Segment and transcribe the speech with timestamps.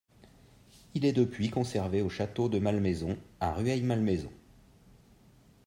[0.95, 4.31] Il est depuis conservé au Château de Malmaison à Rueil-Malmaison.